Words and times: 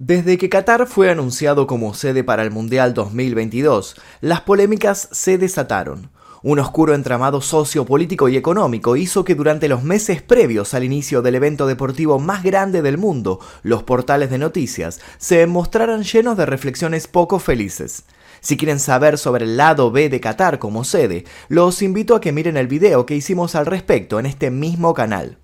Desde 0.00 0.38
que 0.38 0.48
Qatar 0.48 0.88
fue 0.88 1.08
anunciado 1.08 1.68
como 1.68 1.94
sede 1.94 2.24
para 2.24 2.42
el 2.42 2.50
Mundial 2.50 2.94
2022, 2.94 3.94
las 4.20 4.40
polémicas 4.40 5.08
se 5.12 5.38
desataron. 5.38 6.10
Un 6.42 6.58
oscuro 6.58 6.96
entramado 6.96 7.40
sociopolítico 7.40 8.28
y 8.28 8.36
económico 8.36 8.96
hizo 8.96 9.24
que 9.24 9.36
durante 9.36 9.68
los 9.68 9.84
meses 9.84 10.20
previos 10.20 10.74
al 10.74 10.82
inicio 10.82 11.22
del 11.22 11.36
evento 11.36 11.68
deportivo 11.68 12.18
más 12.18 12.42
grande 12.42 12.82
del 12.82 12.98
mundo, 12.98 13.38
los 13.62 13.84
portales 13.84 14.30
de 14.30 14.38
noticias 14.38 15.00
se 15.18 15.46
mostraran 15.46 16.02
llenos 16.02 16.36
de 16.36 16.46
reflexiones 16.46 17.06
poco 17.06 17.38
felices. 17.38 18.02
Si 18.40 18.56
quieren 18.56 18.80
saber 18.80 19.16
sobre 19.16 19.44
el 19.44 19.56
lado 19.56 19.92
B 19.92 20.08
de 20.08 20.20
Qatar 20.20 20.58
como 20.58 20.82
sede, 20.82 21.24
los 21.48 21.82
invito 21.82 22.16
a 22.16 22.20
que 22.20 22.32
miren 22.32 22.56
el 22.56 22.66
video 22.66 23.06
que 23.06 23.14
hicimos 23.14 23.54
al 23.54 23.66
respecto 23.66 24.18
en 24.18 24.26
este 24.26 24.50
mismo 24.50 24.92
canal. 24.92 25.38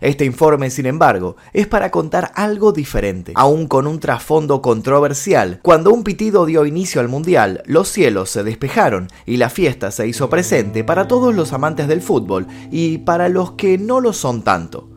Este 0.00 0.24
informe, 0.24 0.70
sin 0.70 0.86
embargo, 0.86 1.36
es 1.52 1.66
para 1.66 1.90
contar 1.90 2.32
algo 2.34 2.72
diferente, 2.72 3.32
aún 3.34 3.66
con 3.66 3.86
un 3.86 4.00
trasfondo 4.00 4.62
controversial. 4.62 5.60
Cuando 5.62 5.92
un 5.92 6.04
pitido 6.04 6.46
dio 6.46 6.64
inicio 6.64 7.00
al 7.00 7.08
Mundial, 7.08 7.62
los 7.66 7.88
cielos 7.88 8.30
se 8.30 8.42
despejaron 8.42 9.08
y 9.26 9.36
la 9.36 9.50
fiesta 9.50 9.90
se 9.90 10.06
hizo 10.06 10.30
presente 10.30 10.84
para 10.84 11.06
todos 11.06 11.34
los 11.34 11.52
amantes 11.52 11.86
del 11.86 12.00
fútbol 12.00 12.46
y 12.70 12.98
para 12.98 13.28
los 13.28 13.52
que 13.52 13.76
no 13.76 14.00
lo 14.00 14.12
son 14.12 14.42
tanto 14.42 14.88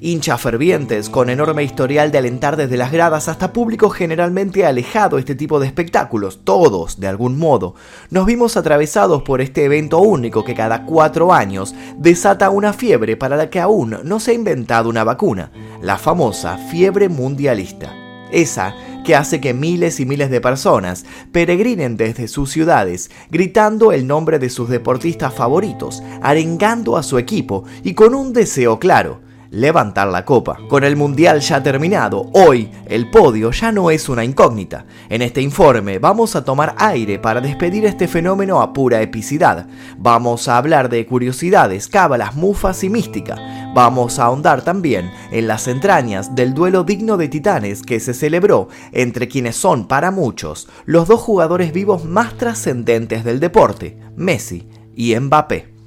hinchas 0.00 0.40
fervientes 0.40 1.10
con 1.10 1.28
enorme 1.28 1.64
historial 1.64 2.12
de 2.12 2.18
alentar 2.18 2.56
desde 2.56 2.76
las 2.76 2.92
gradas 2.92 3.28
hasta 3.28 3.52
público 3.52 3.90
generalmente 3.90 4.64
alejado 4.64 5.18
este 5.18 5.34
tipo 5.34 5.58
de 5.58 5.66
espectáculos, 5.66 6.40
todos 6.44 7.00
de 7.00 7.08
algún 7.08 7.36
modo, 7.36 7.74
nos 8.10 8.24
vimos 8.24 8.56
atravesados 8.56 9.22
por 9.22 9.40
este 9.40 9.64
evento 9.64 9.98
único 9.98 10.44
que 10.44 10.54
cada 10.54 10.84
cuatro 10.84 11.32
años 11.32 11.74
desata 11.96 12.50
una 12.50 12.72
fiebre 12.72 13.16
para 13.16 13.36
la 13.36 13.50
que 13.50 13.60
aún 13.60 13.98
no 14.04 14.20
se 14.20 14.30
ha 14.30 14.34
inventado 14.34 14.88
una 14.88 15.02
vacuna, 15.02 15.50
la 15.82 15.98
famosa 15.98 16.58
fiebre 16.70 17.08
mundialista. 17.08 17.92
Esa 18.30 18.74
que 19.04 19.16
hace 19.16 19.40
que 19.40 19.54
miles 19.54 20.00
y 20.00 20.06
miles 20.06 20.30
de 20.30 20.40
personas 20.40 21.06
peregrinen 21.32 21.96
desde 21.96 22.28
sus 22.28 22.50
ciudades, 22.50 23.10
gritando 23.30 23.90
el 23.90 24.06
nombre 24.06 24.38
de 24.38 24.50
sus 24.50 24.68
deportistas 24.68 25.34
favoritos, 25.34 26.02
arengando 26.20 26.96
a 26.96 27.02
su 27.02 27.18
equipo 27.18 27.64
y 27.82 27.94
con 27.94 28.14
un 28.14 28.34
deseo 28.34 28.78
claro, 28.78 29.20
levantar 29.50 30.08
la 30.08 30.24
copa. 30.24 30.58
Con 30.68 30.84
el 30.84 30.96
Mundial 30.96 31.40
ya 31.40 31.62
terminado, 31.62 32.30
hoy 32.32 32.70
el 32.86 33.10
podio 33.10 33.50
ya 33.50 33.72
no 33.72 33.90
es 33.90 34.08
una 34.08 34.24
incógnita. 34.24 34.86
En 35.08 35.22
este 35.22 35.40
informe 35.40 35.98
vamos 35.98 36.36
a 36.36 36.44
tomar 36.44 36.74
aire 36.78 37.18
para 37.18 37.40
despedir 37.40 37.84
este 37.84 38.08
fenómeno 38.08 38.60
a 38.60 38.72
pura 38.72 39.00
epicidad. 39.00 39.66
Vamos 39.96 40.48
a 40.48 40.56
hablar 40.56 40.88
de 40.88 41.06
curiosidades, 41.06 41.88
cábalas, 41.88 42.34
mufas 42.34 42.84
y 42.84 42.90
mística. 42.90 43.36
Vamos 43.74 44.18
a 44.18 44.24
ahondar 44.24 44.62
también 44.62 45.10
en 45.30 45.46
las 45.46 45.68
entrañas 45.68 46.34
del 46.34 46.54
duelo 46.54 46.84
digno 46.84 47.16
de 47.16 47.28
titanes 47.28 47.82
que 47.82 48.00
se 48.00 48.14
celebró 48.14 48.68
entre 48.92 49.28
quienes 49.28 49.56
son 49.56 49.86
para 49.86 50.10
muchos 50.10 50.68
los 50.84 51.08
dos 51.08 51.20
jugadores 51.20 51.72
vivos 51.72 52.04
más 52.04 52.36
trascendentes 52.36 53.24
del 53.24 53.40
deporte, 53.40 53.98
Messi 54.16 54.68
y 54.94 55.14
Mbappé. 55.18 55.77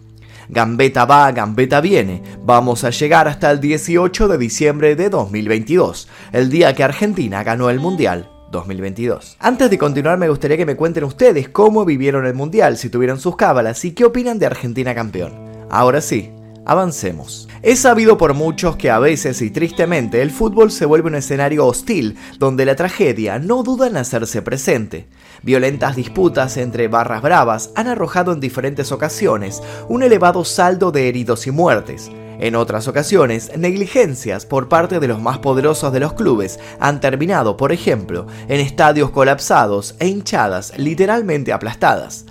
Gambeta 0.53 1.05
va, 1.05 1.31
Gambeta 1.31 1.79
viene. 1.79 2.21
Vamos 2.43 2.83
a 2.83 2.89
llegar 2.89 3.29
hasta 3.29 3.49
el 3.51 3.61
18 3.61 4.27
de 4.27 4.37
diciembre 4.37 4.97
de 4.97 5.09
2022, 5.09 6.09
el 6.33 6.49
día 6.49 6.75
que 6.75 6.83
Argentina 6.83 7.41
ganó 7.41 7.69
el 7.69 7.79
Mundial 7.79 8.29
2022. 8.51 9.37
Antes 9.39 9.69
de 9.69 9.77
continuar 9.77 10.17
me 10.17 10.27
gustaría 10.27 10.57
que 10.57 10.65
me 10.65 10.75
cuenten 10.75 11.05
ustedes 11.05 11.47
cómo 11.47 11.85
vivieron 11.85 12.25
el 12.25 12.33
Mundial, 12.33 12.75
si 12.75 12.89
tuvieron 12.89 13.17
sus 13.17 13.37
cábalas 13.37 13.85
y 13.85 13.93
qué 13.93 14.03
opinan 14.03 14.39
de 14.39 14.47
Argentina 14.47 14.93
campeón. 14.93 15.31
Ahora 15.69 16.01
sí, 16.01 16.33
avancemos. 16.65 17.47
Es 17.61 17.79
sabido 17.79 18.17
por 18.17 18.33
muchos 18.33 18.75
que 18.75 18.89
a 18.89 18.99
veces 18.99 19.41
y 19.41 19.51
tristemente 19.51 20.21
el 20.21 20.31
fútbol 20.31 20.69
se 20.69 20.85
vuelve 20.85 21.07
un 21.07 21.15
escenario 21.15 21.65
hostil 21.65 22.17
donde 22.39 22.65
la 22.65 22.75
tragedia 22.75 23.39
no 23.39 23.63
duda 23.63 23.87
en 23.87 23.95
hacerse 23.95 24.41
presente. 24.41 25.07
Violentas 25.43 25.95
disputas 25.95 26.55
entre 26.57 26.87
barras 26.87 27.23
bravas 27.23 27.71
han 27.75 27.87
arrojado 27.87 28.31
en 28.31 28.39
diferentes 28.39 28.91
ocasiones 28.91 29.63
un 29.89 30.03
elevado 30.03 30.45
saldo 30.45 30.91
de 30.91 31.09
heridos 31.09 31.47
y 31.47 31.51
muertes. 31.51 32.11
En 32.39 32.55
otras 32.55 32.87
ocasiones, 32.87 33.51
negligencias 33.57 34.45
por 34.45 34.69
parte 34.69 34.99
de 34.99 35.07
los 35.07 35.19
más 35.19 35.39
poderosos 35.39 35.91
de 35.93 35.99
los 35.99 36.13
clubes 36.13 36.59
han 36.79 36.99
terminado, 36.99 37.57
por 37.57 37.71
ejemplo, 37.71 38.27
en 38.47 38.59
estadios 38.59 39.09
colapsados 39.09 39.95
e 39.99 40.07
hinchadas 40.07 40.77
literalmente 40.77 41.53
aplastadas. 41.53 42.25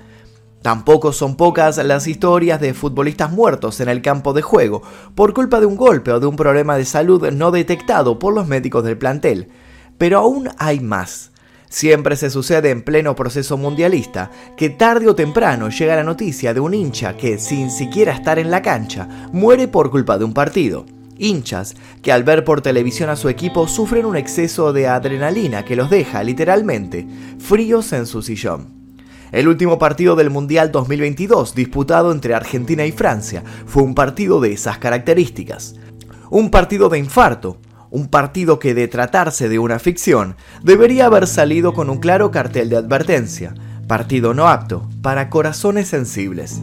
Tampoco 0.63 1.13
son 1.13 1.37
pocas 1.37 1.79
las 1.79 2.07
historias 2.07 2.61
de 2.61 2.75
futbolistas 2.75 3.33
muertos 3.33 3.81
en 3.81 3.89
el 3.89 4.03
campo 4.03 4.33
de 4.35 4.43
juego 4.43 4.83
por 5.17 5.33
culpa 5.33 5.59
de 5.59 5.67
un 5.67 5.77
golpe 5.77 6.13
o 6.13 6.21
de 6.21 6.27
un 6.27 6.37
problema 6.37 6.77
de 6.77 6.85
salud 6.85 7.29
no 7.31 7.51
detectado 7.51 8.21
por 8.21 8.35
los 8.35 8.47
médicos 8.47 8.85
del 8.85 8.99
plantel. 8.99 9.49
Pero 9.99 10.19
aún 10.19 10.49
hay 10.59 10.81
más. 10.81 11.31
Siempre 11.71 12.17
se 12.17 12.31
sucede 12.31 12.71
en 12.71 12.83
pleno 12.83 13.15
proceso 13.15 13.57
mundialista 13.57 14.33
que 14.57 14.71
tarde 14.71 15.07
o 15.07 15.15
temprano 15.15 15.69
llega 15.69 15.95
la 15.95 16.03
noticia 16.03 16.53
de 16.53 16.59
un 16.59 16.75
hincha 16.75 17.17
que, 17.17 17.39
sin 17.39 17.71
siquiera 17.71 18.13
estar 18.13 18.41
en 18.41 18.51
la 18.51 18.61
cancha, 18.61 19.09
muere 19.33 19.69
por 19.69 19.89
culpa 19.89 20.19
de 20.19 20.25
un 20.25 20.35
partido. 20.35 20.85
Hinchas 21.17 21.77
que 22.03 22.11
al 22.11 22.25
ver 22.25 22.45
por 22.45 22.61
televisión 22.61 23.09
a 23.09 23.15
su 23.15 23.29
equipo 23.29 23.69
sufren 23.69 24.05
un 24.05 24.17
exceso 24.17 24.73
de 24.73 24.89
adrenalina 24.89 25.65
que 25.65 25.77
los 25.77 25.91
deja, 25.91 26.25
literalmente, 26.25 27.07
fríos 27.39 27.93
en 27.93 28.07
su 28.07 28.21
sillón. 28.21 28.75
El 29.31 29.47
último 29.47 29.79
partido 29.79 30.17
del 30.17 30.29
Mundial 30.29 30.73
2022, 30.73 31.55
disputado 31.55 32.11
entre 32.11 32.35
Argentina 32.35 32.85
y 32.85 32.91
Francia, 32.91 33.45
fue 33.67 33.85
un 33.85 33.95
partido 33.95 34.41
de 34.41 34.53
esas 34.53 34.79
características. 34.79 35.77
Un 36.31 36.51
partido 36.51 36.89
de 36.89 36.99
infarto, 36.99 37.59
un 37.91 38.09
partido 38.09 38.59
que 38.59 38.75
de 38.75 38.89
tratarse 38.89 39.49
de 39.49 39.59
una 39.59 39.79
ficción 39.79 40.37
debería 40.63 41.07
haber 41.07 41.27
salido 41.27 41.75
con 41.75 41.91
un 41.91 41.99
claro 41.99 42.31
cartel 42.31 42.71
de 42.71 42.77
advertencia, 42.77 43.55
partido 43.89 44.35
no 44.35 44.49
apto 44.49 44.89
para 45.03 45.29
corazones 45.29 45.89
sensibles. 45.89 46.61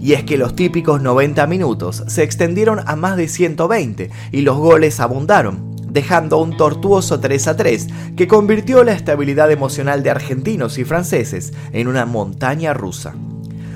Y 0.00 0.12
es 0.12 0.22
que 0.22 0.38
los 0.38 0.54
típicos 0.54 1.02
90 1.02 1.46
minutos 1.48 2.04
se 2.06 2.22
extendieron 2.22 2.80
a 2.86 2.94
más 2.94 3.16
de 3.16 3.26
120 3.26 4.10
y 4.30 4.42
los 4.42 4.56
goles 4.56 5.00
abundaron, 5.00 5.74
dejando 5.90 6.38
un 6.38 6.56
tortuoso 6.56 7.18
3 7.18 7.48
a 7.48 7.56
3 7.56 7.86
que 8.16 8.28
convirtió 8.28 8.84
la 8.84 8.92
estabilidad 8.92 9.50
emocional 9.50 10.04
de 10.04 10.10
argentinos 10.10 10.78
y 10.78 10.84
franceses 10.84 11.52
en 11.72 11.88
una 11.88 12.06
montaña 12.06 12.74
rusa. 12.74 13.14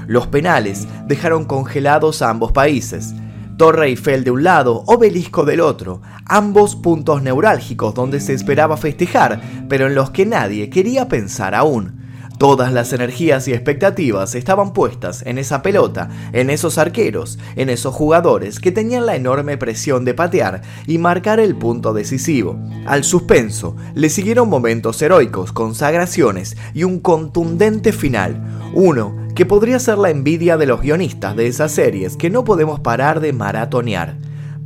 Los 0.06 0.28
penales 0.28 0.86
dejaron 1.08 1.44
congelados 1.44 2.22
a 2.22 2.30
ambos 2.30 2.52
países, 2.52 3.14
Torre 3.62 3.86
Eiffel 3.86 4.24
de 4.24 4.32
un 4.32 4.42
lado, 4.42 4.82
obelisco 4.86 5.44
del 5.44 5.60
otro, 5.60 6.02
ambos 6.26 6.74
puntos 6.74 7.22
neurálgicos 7.22 7.94
donde 7.94 8.18
se 8.18 8.32
esperaba 8.32 8.76
festejar, 8.76 9.40
pero 9.68 9.86
en 9.86 9.94
los 9.94 10.10
que 10.10 10.26
nadie 10.26 10.68
quería 10.68 11.06
pensar 11.06 11.54
aún. 11.54 12.02
Todas 12.38 12.72
las 12.72 12.92
energías 12.92 13.46
y 13.46 13.52
expectativas 13.52 14.34
estaban 14.34 14.72
puestas 14.72 15.22
en 15.26 15.38
esa 15.38 15.62
pelota, 15.62 16.10
en 16.32 16.50
esos 16.50 16.76
arqueros, 16.76 17.38
en 17.54 17.70
esos 17.70 17.94
jugadores 17.94 18.58
que 18.58 18.72
tenían 18.72 19.06
la 19.06 19.14
enorme 19.14 19.56
presión 19.56 20.04
de 20.04 20.14
patear 20.14 20.62
y 20.88 20.98
marcar 20.98 21.38
el 21.38 21.54
punto 21.54 21.92
decisivo. 21.92 22.58
Al 22.84 23.04
suspenso 23.04 23.76
le 23.94 24.08
siguieron 24.08 24.48
momentos 24.48 25.00
heroicos, 25.00 25.52
consagraciones 25.52 26.56
y 26.74 26.82
un 26.82 26.98
contundente 26.98 27.92
final, 27.92 28.42
uno 28.74 29.21
que 29.42 29.46
podría 29.46 29.80
ser 29.80 29.98
la 29.98 30.10
envidia 30.10 30.56
de 30.56 30.66
los 30.66 30.82
guionistas 30.82 31.34
de 31.34 31.48
esas 31.48 31.72
series 31.72 32.16
que 32.16 32.30
no 32.30 32.44
podemos 32.44 32.78
parar 32.78 33.18
de 33.18 33.32
maratonear. 33.32 34.14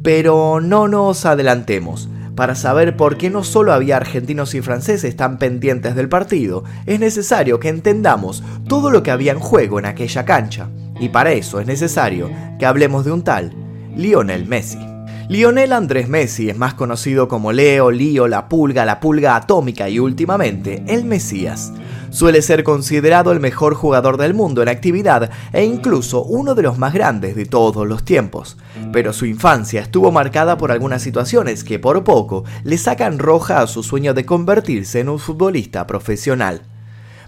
Pero 0.03 0.61
no 0.61 0.87
nos 0.87 1.25
adelantemos. 1.25 2.11
Para 2.35 2.55
saber 2.55 2.95
por 2.95 3.17
qué 3.17 3.31
no 3.31 3.43
solo 3.43 3.73
había 3.73 3.97
argentinos 3.97 4.55
y 4.55 4.61
franceses 4.61 5.17
tan 5.17 5.39
pendientes 5.39 5.95
del 5.95 6.11
partido, 6.11 6.63
es 6.85 7.01
necesario 7.01 7.59
que 7.59 7.71
entendamos 7.71 8.45
todo 8.69 8.91
lo 8.91 9.03
que 9.03 9.13
había 9.13 9.33
en 9.33 9.41
juego 9.41 9.79
en 9.79 9.87
aquella 9.87 10.27
cancha. 10.27 10.69
Y 11.01 11.09
para 11.09 11.33
eso 11.33 11.59
es 11.59 11.67
necesario 11.67 12.31
que 12.59 12.67
hablemos 12.67 13.07
de 13.07 13.13
un 13.13 13.25
tal 13.25 13.55
Lionel 13.97 14.45
Messi. 14.45 14.96
Lionel 15.29 15.73
Andrés 15.73 16.09
Messi 16.09 16.51
es 16.51 16.57
más 16.57 16.75
conocido 16.75 17.27
como 17.27 17.51
Leo, 17.51 17.91
Lío, 17.91 18.29
la 18.29 18.49
pulga, 18.49 18.85
la 18.85 19.01
pulga 19.01 19.35
atómica 19.35 19.89
y 19.89 19.99
últimamente 19.99 20.85
el 20.87 21.05
Mesías. 21.05 21.73
Suele 22.11 22.43
ser 22.43 22.63
considerado 22.63 23.33
el 23.33 23.41
mejor 23.41 23.75
jugador 23.75 24.19
del 24.19 24.35
mundo 24.35 24.63
en 24.63 24.69
actividad 24.69 25.29
e 25.53 25.65
incluso 25.65 26.23
uno 26.23 26.55
de 26.55 26.63
los 26.63 26.79
más 26.79 26.95
grandes 26.95 27.35
de 27.35 27.45
todos 27.45 27.89
los 27.89 28.05
tiempos. 28.05 28.57
Pero 28.93 29.13
su 29.13 29.27
infancia 29.27 29.81
estuvo 29.81 30.13
marcada 30.13 30.57
por 30.57 30.71
algunas 30.71 31.03
situaciones 31.03 31.65
que 31.65 31.81
por 31.81 32.05
poco 32.05 32.45
le 32.63 32.79
sacan 32.79 33.19
roja 33.19 33.61
a 33.61 33.67
su 33.67 33.83
sueño 33.83 34.15
de 34.15 34.25
convertirse 34.25 35.01
en 35.01 35.09
un 35.09 35.19
futbolista 35.19 35.89
profesional. 35.89 36.63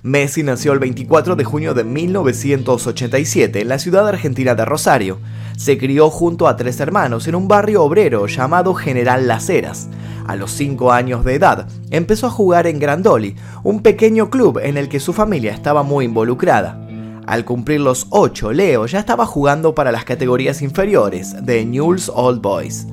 Messi 0.02 0.42
nació 0.42 0.72
el 0.72 0.78
24 0.78 1.34
de 1.34 1.44
junio 1.44 1.74
de 1.74 1.82
1987 1.82 3.62
en 3.62 3.68
la 3.68 3.78
ciudad 3.78 4.06
argentina 4.06 4.54
de 4.54 4.64
Rosario. 4.64 5.18
Se 5.56 5.76
crió 5.76 6.08
junto 6.10 6.46
a 6.46 6.56
tres 6.56 6.78
hermanos 6.78 7.26
en 7.26 7.34
un 7.34 7.48
barrio 7.48 7.82
obrero 7.82 8.26
llamado 8.26 8.74
General 8.74 9.26
Las 9.26 9.50
Heras. 9.50 9.88
A 10.26 10.36
los 10.36 10.52
5 10.52 10.92
años 10.92 11.24
de 11.24 11.34
edad, 11.34 11.66
empezó 11.90 12.26
a 12.28 12.30
jugar 12.30 12.66
en 12.66 12.78
Grandoli, 12.78 13.34
un 13.64 13.82
pequeño 13.82 14.30
club 14.30 14.60
en 14.62 14.76
el 14.76 14.88
que 14.88 15.00
su 15.00 15.12
familia 15.12 15.52
estaba 15.52 15.82
muy 15.82 16.04
involucrada. 16.04 16.78
Al 17.26 17.44
cumplir 17.44 17.80
los 17.80 18.06
8, 18.10 18.52
Leo 18.52 18.86
ya 18.86 19.00
estaba 19.00 19.26
jugando 19.26 19.74
para 19.74 19.90
las 19.90 20.04
categorías 20.04 20.62
inferiores 20.62 21.44
de 21.44 21.64
Newell's 21.64 22.10
Old 22.14 22.40
Boys. 22.40 22.86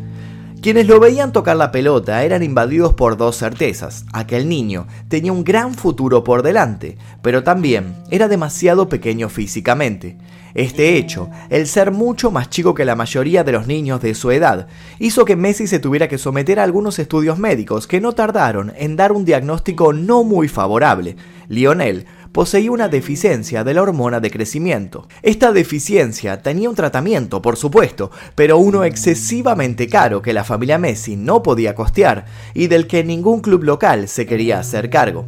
Quienes 0.66 0.88
lo 0.88 1.00
veían 1.00 1.32
tocar 1.32 1.58
la 1.58 1.72
pelota 1.72 2.24
eran 2.24 2.42
invadidos 2.42 2.96
por 2.96 3.18
dos 3.18 3.38
certezas. 3.38 4.04
Aquel 4.14 4.50
niño 4.50 4.88
tenía 5.10 5.32
un 5.32 5.44
gran 5.44 5.76
futuro 5.76 6.24
por 6.24 6.42
delante, 6.42 6.98
pero 7.22 7.44
también 7.44 7.94
era 8.10 8.28
demasiado 8.28 8.90
pequeño 8.90 9.30
físicamente. 9.30 10.18
Este 10.56 10.98
hecho, 10.98 11.30
el 11.52 11.68
ser 11.68 11.92
mucho 11.92 12.32
más 12.32 12.50
chico 12.50 12.74
que 12.74 12.84
la 12.84 12.96
mayoría 12.96 13.44
de 13.44 13.52
los 13.52 13.68
niños 13.68 14.02
de 14.02 14.16
su 14.16 14.32
edad, 14.32 14.66
hizo 14.98 15.24
que 15.24 15.36
Messi 15.36 15.68
se 15.68 15.78
tuviera 15.78 16.08
que 16.08 16.18
someter 16.18 16.60
a 16.60 16.64
algunos 16.64 16.98
estudios 16.98 17.38
médicos 17.38 17.86
que 17.86 18.02
no 18.02 18.14
tardaron 18.14 18.74
en 18.76 18.96
dar 18.96 19.12
un 19.12 19.24
diagnóstico 19.24 19.94
no 19.94 20.24
muy 20.24 20.48
favorable. 20.48 21.16
Lionel 21.48 22.08
poseía 22.36 22.70
una 22.70 22.90
deficiencia 22.90 23.64
de 23.64 23.74
la 23.74 23.82
hormona 23.82 24.20
de 24.20 24.30
crecimiento. 24.30 25.08
Esta 25.22 25.54
deficiencia 25.54 26.42
tenía 26.42 26.70
un 26.70 26.76
tratamiento, 26.76 27.42
por 27.42 27.56
supuesto, 27.56 28.12
pero 28.36 28.58
uno 28.58 28.84
excesivamente 28.84 29.88
caro 29.88 30.22
que 30.22 30.34
la 30.34 30.44
familia 30.44 30.78
Messi 30.78 31.16
no 31.16 31.42
podía 31.42 31.76
costear 31.76 32.26
y 32.54 32.68
del 32.68 32.88
que 32.88 33.06
ningún 33.06 33.40
club 33.40 33.64
local 33.64 34.10
se 34.10 34.26
quería 34.26 34.60
hacer 34.60 34.90
cargo. 34.90 35.26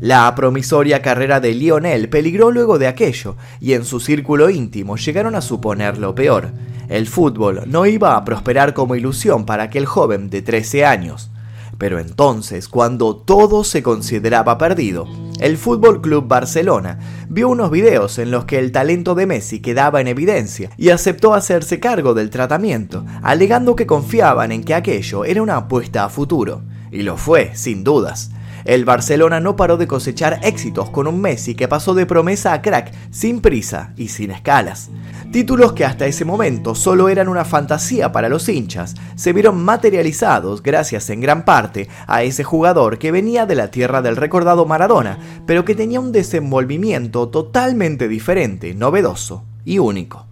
La 0.00 0.34
promisoria 0.34 1.02
carrera 1.02 1.40
de 1.40 1.52
Lionel 1.52 2.08
peligró 2.08 2.50
luego 2.50 2.78
de 2.78 2.86
aquello, 2.86 3.36
y 3.60 3.74
en 3.74 3.84
su 3.84 4.00
círculo 4.00 4.48
íntimo 4.48 4.96
llegaron 4.96 5.34
a 5.34 5.42
suponer 5.42 5.98
lo 5.98 6.14
peor. 6.14 6.52
El 6.88 7.06
fútbol 7.06 7.64
no 7.66 7.84
iba 7.84 8.16
a 8.16 8.24
prosperar 8.24 8.72
como 8.72 8.96
ilusión 8.96 9.44
para 9.44 9.64
aquel 9.64 9.84
joven 9.84 10.30
de 10.30 10.40
13 10.40 10.86
años. 10.86 11.30
Pero 11.78 11.98
entonces, 11.98 12.68
cuando 12.68 13.16
todo 13.16 13.64
se 13.64 13.82
consideraba 13.82 14.56
perdido, 14.58 15.06
el 15.40 15.58
Fútbol 15.58 16.00
Club 16.00 16.26
Barcelona 16.26 16.98
vio 17.28 17.50
unos 17.50 17.70
videos 17.70 18.18
en 18.18 18.30
los 18.30 18.46
que 18.46 18.58
el 18.58 18.72
talento 18.72 19.14
de 19.14 19.26
Messi 19.26 19.60
quedaba 19.60 20.00
en 20.00 20.08
evidencia 20.08 20.70
y 20.78 20.88
aceptó 20.88 21.34
hacerse 21.34 21.78
cargo 21.78 22.14
del 22.14 22.30
tratamiento, 22.30 23.04
alegando 23.22 23.76
que 23.76 23.86
confiaban 23.86 24.52
en 24.52 24.64
que 24.64 24.74
aquello 24.74 25.24
era 25.24 25.42
una 25.42 25.56
apuesta 25.56 26.04
a 26.04 26.08
futuro. 26.08 26.62
Y 26.90 27.02
lo 27.02 27.16
fue, 27.16 27.54
sin 27.54 27.84
dudas. 27.84 28.30
El 28.66 28.84
Barcelona 28.84 29.38
no 29.38 29.54
paró 29.54 29.76
de 29.76 29.86
cosechar 29.86 30.40
éxitos 30.42 30.90
con 30.90 31.06
un 31.06 31.20
Messi 31.20 31.54
que 31.54 31.68
pasó 31.68 31.94
de 31.94 32.04
promesa 32.04 32.52
a 32.52 32.62
crack 32.62 32.92
sin 33.12 33.40
prisa 33.40 33.92
y 33.96 34.08
sin 34.08 34.32
escalas. 34.32 34.90
Títulos 35.30 35.72
que 35.72 35.84
hasta 35.84 36.06
ese 36.06 36.24
momento 36.24 36.74
solo 36.74 37.08
eran 37.08 37.28
una 37.28 37.44
fantasía 37.44 38.10
para 38.10 38.28
los 38.28 38.48
hinchas, 38.48 38.96
se 39.14 39.32
vieron 39.32 39.64
materializados 39.64 40.64
gracias 40.64 41.10
en 41.10 41.20
gran 41.20 41.44
parte 41.44 41.88
a 42.08 42.24
ese 42.24 42.42
jugador 42.42 42.98
que 42.98 43.12
venía 43.12 43.46
de 43.46 43.54
la 43.54 43.70
tierra 43.70 44.02
del 44.02 44.16
recordado 44.16 44.66
Maradona, 44.66 45.18
pero 45.46 45.64
que 45.64 45.76
tenía 45.76 46.00
un 46.00 46.10
desenvolvimiento 46.10 47.28
totalmente 47.28 48.08
diferente, 48.08 48.74
novedoso 48.74 49.44
y 49.64 49.78
único. 49.78 50.25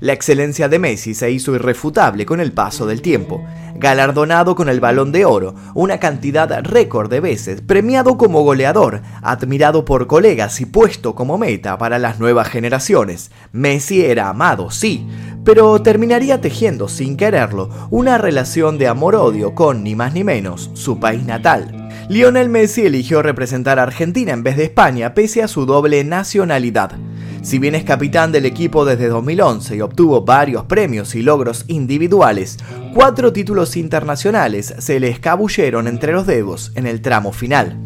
La 0.00 0.12
excelencia 0.12 0.68
de 0.68 0.78
Messi 0.78 1.14
se 1.14 1.30
hizo 1.30 1.54
irrefutable 1.54 2.26
con 2.26 2.40
el 2.40 2.52
paso 2.52 2.86
del 2.86 3.02
tiempo 3.02 3.44
galardonado 3.80 4.54
con 4.54 4.68
el 4.68 4.78
balón 4.78 5.10
de 5.10 5.24
oro 5.24 5.54
una 5.74 5.98
cantidad 5.98 6.62
récord 6.62 7.10
de 7.10 7.20
veces, 7.20 7.62
premiado 7.62 8.18
como 8.18 8.42
goleador, 8.42 9.00
admirado 9.22 9.84
por 9.84 10.06
colegas 10.06 10.60
y 10.60 10.66
puesto 10.66 11.14
como 11.14 11.38
meta 11.38 11.78
para 11.78 11.98
las 11.98 12.20
nuevas 12.20 12.48
generaciones. 12.48 13.30
Messi 13.52 14.04
era 14.04 14.28
amado, 14.28 14.70
sí, 14.70 15.08
pero 15.44 15.80
terminaría 15.80 16.40
tejiendo 16.42 16.88
sin 16.88 17.16
quererlo 17.16 17.70
una 17.90 18.18
relación 18.18 18.76
de 18.76 18.86
amor-odio 18.86 19.54
con 19.54 19.82
ni 19.82 19.94
más 19.94 20.12
ni 20.12 20.24
menos 20.24 20.70
su 20.74 21.00
país 21.00 21.24
natal. 21.24 21.88
Lionel 22.10 22.50
Messi 22.50 22.82
eligió 22.82 23.22
representar 23.22 23.78
a 23.78 23.84
Argentina 23.84 24.32
en 24.32 24.42
vez 24.42 24.56
de 24.56 24.64
España 24.64 25.14
pese 25.14 25.42
a 25.42 25.48
su 25.48 25.64
doble 25.64 26.04
nacionalidad. 26.04 26.92
Si 27.42 27.58
bien 27.58 27.74
es 27.74 27.84
capitán 27.84 28.32
del 28.32 28.44
equipo 28.44 28.84
desde 28.84 29.08
2011 29.08 29.76
y 29.76 29.80
obtuvo 29.80 30.22
varios 30.22 30.66
premios 30.66 31.14
y 31.14 31.22
logros 31.22 31.64
individuales, 31.68 32.58
cuatro 32.92 33.32
títulos 33.32 33.78
internacionales 33.78 34.74
se 34.78 35.00
le 35.00 35.08
escabulleron 35.08 35.88
entre 35.88 36.12
los 36.12 36.26
dedos 36.26 36.70
en 36.74 36.86
el 36.86 37.00
tramo 37.00 37.32
final. 37.32 37.78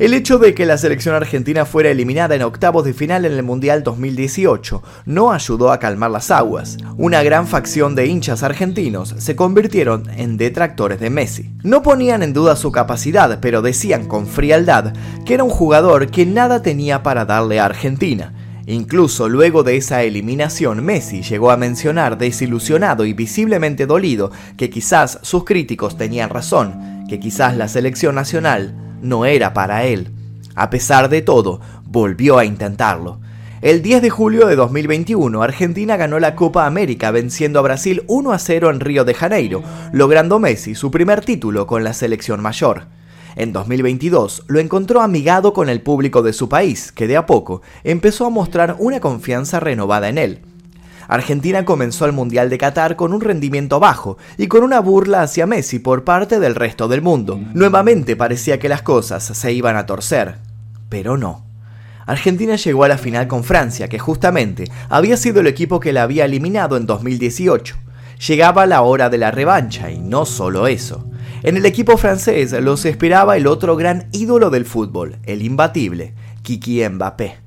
El 0.00 0.14
hecho 0.14 0.38
de 0.38 0.52
que 0.52 0.66
la 0.66 0.78
selección 0.78 1.14
argentina 1.14 1.64
fuera 1.64 1.90
eliminada 1.90 2.34
en 2.34 2.42
octavos 2.42 2.84
de 2.84 2.92
final 2.92 3.24
en 3.24 3.34
el 3.34 3.44
Mundial 3.44 3.84
2018 3.84 4.82
no 5.06 5.30
ayudó 5.30 5.70
a 5.70 5.78
calmar 5.78 6.10
las 6.10 6.32
aguas. 6.32 6.76
Una 6.96 7.22
gran 7.22 7.46
facción 7.46 7.94
de 7.94 8.06
hinchas 8.06 8.42
argentinos 8.42 9.14
se 9.18 9.36
convirtieron 9.36 10.10
en 10.16 10.38
detractores 10.38 10.98
de 10.98 11.10
Messi. 11.10 11.50
No 11.62 11.82
ponían 11.82 12.24
en 12.24 12.32
duda 12.32 12.56
su 12.56 12.72
capacidad, 12.72 13.38
pero 13.40 13.62
decían 13.62 14.08
con 14.08 14.26
frialdad 14.26 14.92
que 15.24 15.34
era 15.34 15.44
un 15.44 15.50
jugador 15.50 16.10
que 16.10 16.26
nada 16.26 16.62
tenía 16.62 17.04
para 17.04 17.24
darle 17.24 17.60
a 17.60 17.66
Argentina 17.66 18.32
Incluso 18.66 19.28
luego 19.28 19.64
de 19.64 19.76
esa 19.76 20.02
eliminación, 20.04 20.84
Messi 20.84 21.22
llegó 21.22 21.50
a 21.50 21.56
mencionar 21.56 22.16
desilusionado 22.16 23.04
y 23.04 23.12
visiblemente 23.12 23.86
dolido 23.86 24.30
que 24.56 24.70
quizás 24.70 25.18
sus 25.22 25.44
críticos 25.44 25.96
tenían 25.96 26.30
razón, 26.30 27.04
que 27.08 27.18
quizás 27.18 27.56
la 27.56 27.66
selección 27.68 28.14
nacional 28.14 28.74
no 29.02 29.26
era 29.26 29.52
para 29.52 29.84
él. 29.84 30.10
A 30.54 30.70
pesar 30.70 31.08
de 31.08 31.22
todo, 31.22 31.60
volvió 31.84 32.38
a 32.38 32.44
intentarlo. 32.44 33.20
El 33.62 33.80
10 33.80 34.02
de 34.02 34.10
julio 34.10 34.46
de 34.46 34.56
2021, 34.56 35.42
Argentina 35.42 35.96
ganó 35.96 36.18
la 36.18 36.34
Copa 36.34 36.66
América 36.66 37.10
venciendo 37.10 37.58
a 37.58 37.62
Brasil 37.62 38.02
1 38.08 38.32
a 38.32 38.38
0 38.38 38.70
en 38.70 38.80
Río 38.80 39.04
de 39.04 39.14
Janeiro, 39.14 39.62
logrando 39.92 40.38
Messi 40.38 40.74
su 40.74 40.90
primer 40.90 41.24
título 41.24 41.66
con 41.66 41.84
la 41.84 41.94
selección 41.94 42.40
mayor. 42.42 42.86
En 43.36 43.52
2022 43.52 44.44
lo 44.46 44.60
encontró 44.60 45.00
amigado 45.00 45.52
con 45.52 45.68
el 45.68 45.80
público 45.80 46.22
de 46.22 46.32
su 46.32 46.48
país, 46.48 46.92
que 46.92 47.06
de 47.06 47.16
a 47.16 47.26
poco 47.26 47.62
empezó 47.84 48.26
a 48.26 48.30
mostrar 48.30 48.76
una 48.78 49.00
confianza 49.00 49.60
renovada 49.60 50.08
en 50.08 50.18
él. 50.18 50.40
Argentina 51.08 51.64
comenzó 51.64 52.06
el 52.06 52.12
Mundial 52.12 52.48
de 52.48 52.58
Qatar 52.58 52.96
con 52.96 53.12
un 53.12 53.20
rendimiento 53.20 53.80
bajo 53.80 54.16
y 54.38 54.46
con 54.46 54.62
una 54.62 54.80
burla 54.80 55.22
hacia 55.22 55.46
Messi 55.46 55.78
por 55.78 56.04
parte 56.04 56.40
del 56.40 56.54
resto 56.54 56.88
del 56.88 57.02
mundo. 57.02 57.38
Nuevamente 57.54 58.16
parecía 58.16 58.58
que 58.58 58.68
las 58.68 58.82
cosas 58.82 59.22
se 59.24 59.52
iban 59.52 59.76
a 59.76 59.86
torcer, 59.86 60.38
pero 60.88 61.16
no. 61.16 61.44
Argentina 62.06 62.56
llegó 62.56 62.84
a 62.84 62.88
la 62.88 62.98
final 62.98 63.28
con 63.28 63.44
Francia, 63.44 63.88
que 63.88 63.98
justamente 63.98 64.64
había 64.88 65.16
sido 65.16 65.40
el 65.40 65.46
equipo 65.46 65.80
que 65.80 65.92
la 65.92 66.02
había 66.02 66.24
eliminado 66.24 66.76
en 66.76 66.86
2018. 66.86 67.76
Llegaba 68.26 68.66
la 68.66 68.82
hora 68.82 69.10
de 69.10 69.18
la 69.18 69.30
revancha 69.30 69.90
y 69.90 69.98
no 69.98 70.24
solo 70.24 70.66
eso. 70.66 71.04
En 71.42 71.56
el 71.56 71.66
equipo 71.66 71.96
francés 71.96 72.52
los 72.52 72.84
esperaba 72.84 73.36
el 73.36 73.48
otro 73.48 73.74
gran 73.74 74.08
ídolo 74.12 74.48
del 74.50 74.64
fútbol, 74.64 75.16
el 75.24 75.42
imbatible, 75.42 76.14
Kiki 76.42 76.88
Mbappé. 76.88 77.38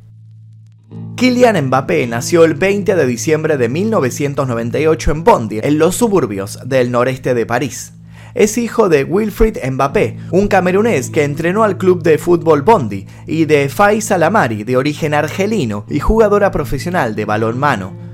Kylian 1.15 1.67
Mbappé 1.67 2.05
nació 2.05 2.43
el 2.43 2.55
20 2.55 2.93
de 2.93 3.05
diciembre 3.05 3.57
de 3.57 3.69
1998 3.69 5.11
en 5.11 5.23
Bondy, 5.23 5.59
en 5.63 5.77
los 5.77 5.95
suburbios 5.95 6.59
del 6.65 6.91
noreste 6.91 7.33
de 7.33 7.45
París. 7.45 7.93
Es 8.33 8.57
hijo 8.57 8.89
de 8.89 9.05
Wilfried 9.05 9.59
Mbappé, 9.65 10.17
un 10.31 10.49
camerunés 10.49 11.09
que 11.09 11.23
entrenó 11.23 11.63
al 11.63 11.77
club 11.77 12.03
de 12.03 12.17
fútbol 12.17 12.63
Bondi, 12.63 13.07
y 13.25 13.45
de 13.45 13.69
Faiz 13.69 14.11
Alamari, 14.11 14.65
de 14.65 14.75
origen 14.75 15.13
argelino 15.13 15.85
y 15.89 16.01
jugadora 16.01 16.51
profesional 16.51 17.15
de 17.15 17.23
balonmano. 17.23 18.04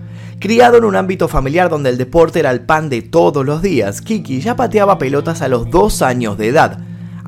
Criado 0.41 0.77
en 0.77 0.85
un 0.85 0.95
ámbito 0.95 1.27
familiar 1.27 1.69
donde 1.69 1.91
el 1.91 1.99
deporte 1.99 2.39
era 2.39 2.49
el 2.49 2.61
pan 2.61 2.89
de 2.89 3.03
todos 3.03 3.45
los 3.45 3.61
días, 3.61 4.01
Kiki 4.01 4.41
ya 4.41 4.55
pateaba 4.55 4.97
pelotas 4.97 5.43
a 5.43 5.47
los 5.47 5.69
dos 5.69 6.01
años 6.01 6.35
de 6.35 6.47
edad. 6.47 6.79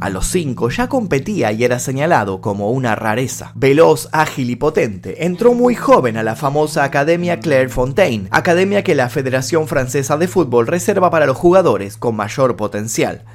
A 0.02 0.10
los 0.10 0.26
cinco 0.26 0.70
ya 0.72 0.90
competía 0.90 1.52
y 1.52 1.64
era 1.64 1.78
señalado 1.78 2.42
como 2.42 2.72
una 2.72 2.96
rareza. 2.96 3.52
Veloz, 3.54 4.10
ágil 4.14 4.50
y 4.50 4.56
potente, 4.56 5.28
entró 5.28 5.54
muy 5.54 5.76
joven 5.76 6.18
a 6.18 6.24
la 6.24 6.36
famosa 6.36 6.84
Academia 6.84 7.40
Clairefontaine, 7.40 8.30
academia 8.32 8.84
que 8.84 8.96
la 8.96 9.10
Federación 9.10 9.68
Francesa 9.68 10.18
de 10.18 10.28
Fútbol 10.28 10.66
reserva 10.66 11.12
para 11.12 11.28
los 11.28 11.38
jugadores 11.38 11.98
con 11.98 12.16
mayor 12.16 12.56
potencial. 12.56 13.26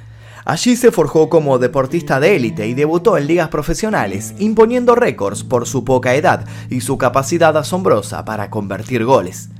Allí 0.43 0.75
se 0.75 0.91
forjó 0.91 1.29
como 1.29 1.57
deportista 1.57 2.19
de 2.19 2.35
élite 2.35 2.67
y 2.67 2.73
debutó 2.73 3.17
en 3.17 3.27
ligas 3.27 3.47
profesionales, 3.47 4.33
imponiendo 4.39 4.95
récords 4.95 5.45
por 5.45 5.65
su 5.65 5.85
poca 5.85 6.15
edad 6.15 6.45
y 6.69 6.81
su 6.81 6.97
capacidad 6.97 7.55
asombrosa 7.55 8.25
para 8.25 8.49
convertir 8.49 9.05
goles. 9.05 9.51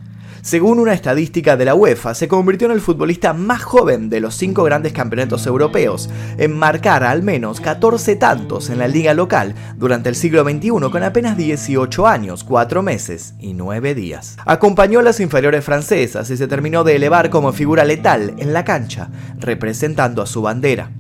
Según 0.42 0.80
una 0.80 0.94
estadística 0.94 1.58
de 1.58 1.66
la 1.66 1.76
UEFA, 1.76 2.14
se 2.14 2.28
convirtió 2.28 2.68
en 2.68 2.74
el 2.74 2.82
futbolista 2.82 3.34
más 3.34 3.64
joven 3.64 4.10
de 4.10 4.20
los 4.20 4.36
cinco 4.36 4.64
grandes 4.64 4.94
campeonatos 4.94 5.46
europeos, 5.46 6.10
en 6.38 6.58
marcar 6.58 7.04
al 7.04 7.24
menos 7.24 7.60
14 7.60 8.16
tantos 8.16 8.70
en 8.70 8.80
la 8.80 8.88
liga 8.88 9.14
local 9.14 9.54
durante 9.78 10.10
el 10.10 10.16
siglo 10.16 10.44
XXI 10.44 10.70
con 10.92 11.04
apenas 11.04 11.38
18 11.38 12.08
años, 12.08 12.44
4 12.44 12.82
meses 12.82 13.34
y 13.40 13.54
9 13.54 13.96
días. 13.96 14.38
Acompañó 14.46 15.00
a 15.00 15.04
las 15.04 15.20
inferiores 15.20 15.64
francesas 15.66 16.30
y 16.30 16.38
se 16.38 16.48
terminó 16.48 16.84
de 16.84 16.96
elevar 16.96 17.30
como 17.30 17.54
figura 17.54 17.84
letal 17.84 18.36
en 18.38 18.54
la 18.54 18.64
cancha, 18.64 19.10
representando 19.40 20.22
a 20.22 20.26
su 20.26 20.42
bandera. 20.42 20.92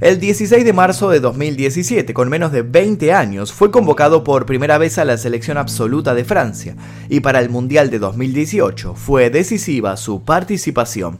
El 0.00 0.20
16 0.20 0.64
de 0.64 0.72
marzo 0.72 1.10
de 1.10 1.18
2017, 1.18 2.14
con 2.14 2.28
menos 2.28 2.52
de 2.52 2.62
20 2.62 3.12
años, 3.12 3.52
fue 3.52 3.72
convocado 3.72 4.22
por 4.22 4.46
primera 4.46 4.78
vez 4.78 4.96
a 4.96 5.04
la 5.04 5.18
selección 5.18 5.58
absoluta 5.58 6.14
de 6.14 6.24
Francia 6.24 6.76
y 7.08 7.18
para 7.18 7.40
el 7.40 7.50
Mundial 7.50 7.90
de 7.90 7.98
2018 7.98 8.94
fue 8.94 9.28
decisiva 9.28 9.96
su 9.96 10.22
participación. 10.22 11.18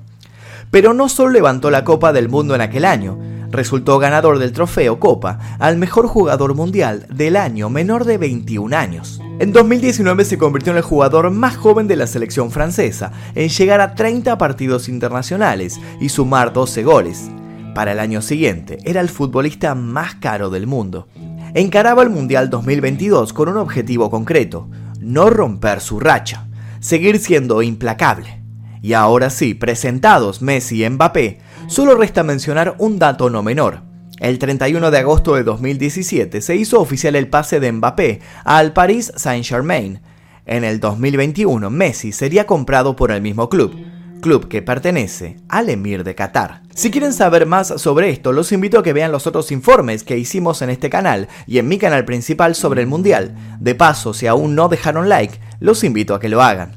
Pero 0.70 0.94
no 0.94 1.08
solo 1.08 1.30
levantó 1.30 1.72
la 1.72 1.82
Copa 1.82 2.12
del 2.12 2.28
Mundo 2.28 2.54
en 2.54 2.60
aquel 2.60 2.84
año, 2.84 3.18
resultó 3.50 3.98
ganador 3.98 4.38
del 4.38 4.52
trofeo 4.52 5.00
Copa 5.00 5.40
al 5.58 5.76
mejor 5.76 6.06
jugador 6.06 6.54
mundial 6.54 7.08
del 7.10 7.34
año 7.34 7.70
menor 7.70 8.04
de 8.04 8.16
21 8.18 8.76
años. 8.76 9.20
En 9.40 9.52
2019 9.52 10.24
se 10.24 10.38
convirtió 10.38 10.70
en 10.70 10.76
el 10.76 10.84
jugador 10.84 11.30
más 11.32 11.56
joven 11.56 11.88
de 11.88 11.96
la 11.96 12.06
selección 12.06 12.52
francesa 12.52 13.10
en 13.34 13.48
llegar 13.48 13.80
a 13.80 13.96
30 13.96 14.38
partidos 14.38 14.88
internacionales 14.88 15.80
y 16.00 16.10
sumar 16.10 16.52
12 16.52 16.84
goles. 16.84 17.28
Para 17.74 17.92
el 17.92 18.00
año 18.00 18.22
siguiente 18.22 18.78
era 18.84 19.00
el 19.00 19.08
futbolista 19.08 19.74
más 19.74 20.16
caro 20.16 20.50
del 20.50 20.66
mundo. 20.66 21.08
Encaraba 21.54 22.02
el 22.02 22.10
Mundial 22.10 22.50
2022 22.50 23.32
con 23.32 23.48
un 23.48 23.56
objetivo 23.56 24.10
concreto, 24.10 24.68
no 25.00 25.30
romper 25.30 25.80
su 25.80 26.00
racha, 26.00 26.48
seguir 26.80 27.18
siendo 27.18 27.62
implacable. 27.62 28.42
Y 28.82 28.92
ahora 28.92 29.30
sí, 29.30 29.54
presentados 29.54 30.42
Messi 30.42 30.84
y 30.84 30.88
Mbappé, 30.88 31.38
solo 31.66 31.94
resta 31.94 32.22
mencionar 32.22 32.76
un 32.78 32.98
dato 32.98 33.30
no 33.30 33.42
menor. 33.42 33.82
El 34.20 34.38
31 34.38 34.90
de 34.90 34.98
agosto 34.98 35.36
de 35.36 35.44
2017 35.44 36.40
se 36.40 36.56
hizo 36.56 36.80
oficial 36.80 37.14
el 37.16 37.28
pase 37.28 37.60
de 37.60 37.70
Mbappé 37.70 38.20
al 38.44 38.72
Paris 38.72 39.12
Saint-Germain. 39.16 40.00
En 40.44 40.64
el 40.64 40.80
2021 40.80 41.70
Messi 41.70 42.12
sería 42.12 42.46
comprado 42.46 42.96
por 42.96 43.12
el 43.12 43.22
mismo 43.22 43.48
club, 43.48 43.76
club 44.20 44.48
que 44.48 44.62
pertenece 44.62 45.36
al 45.48 45.68
Emir 45.68 46.04
de 46.04 46.14
Qatar. 46.14 46.62
Si 46.74 46.90
quieren 46.90 47.12
saber 47.12 47.46
más 47.46 47.68
sobre 47.76 48.10
esto, 48.10 48.32
los 48.32 48.52
invito 48.52 48.78
a 48.78 48.82
que 48.82 48.92
vean 48.92 49.12
los 49.12 49.26
otros 49.26 49.50
informes 49.50 50.04
que 50.04 50.18
hicimos 50.18 50.62
en 50.62 50.70
este 50.70 50.90
canal 50.90 51.28
y 51.46 51.58
en 51.58 51.68
mi 51.68 51.78
canal 51.78 52.04
principal 52.04 52.54
sobre 52.54 52.82
el 52.82 52.86
Mundial. 52.86 53.34
De 53.60 53.74
paso, 53.74 54.14
si 54.14 54.26
aún 54.26 54.54
no 54.54 54.68
dejaron 54.68 55.08
like, 55.08 55.40
los 55.60 55.84
invito 55.84 56.14
a 56.14 56.20
que 56.20 56.28
lo 56.28 56.42
hagan. 56.42 56.76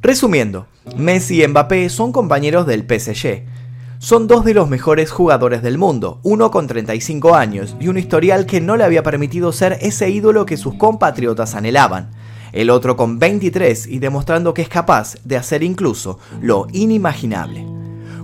Resumiendo, 0.00 0.66
Messi 0.96 1.42
y 1.42 1.46
Mbappé 1.46 1.88
son 1.88 2.12
compañeros 2.12 2.66
del 2.66 2.82
PSG. 2.82 3.44
Son 3.98 4.28
dos 4.28 4.44
de 4.44 4.54
los 4.54 4.68
mejores 4.68 5.10
jugadores 5.10 5.60
del 5.60 5.76
mundo, 5.76 6.20
uno 6.22 6.52
con 6.52 6.68
35 6.68 7.34
años 7.34 7.74
y 7.80 7.88
un 7.88 7.98
historial 7.98 8.46
que 8.46 8.60
no 8.60 8.76
le 8.76 8.84
había 8.84 9.02
permitido 9.02 9.50
ser 9.50 9.76
ese 9.80 10.08
ídolo 10.08 10.46
que 10.46 10.56
sus 10.56 10.74
compatriotas 10.74 11.56
anhelaban. 11.56 12.10
El 12.52 12.70
otro 12.70 12.96
con 12.96 13.18
23 13.18 13.86
y 13.86 13.98
demostrando 13.98 14.54
que 14.54 14.62
es 14.62 14.68
capaz 14.68 15.16
de 15.24 15.36
hacer 15.36 15.62
incluso 15.62 16.18
lo 16.40 16.66
inimaginable. 16.72 17.66